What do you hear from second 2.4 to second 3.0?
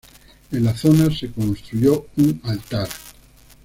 altar.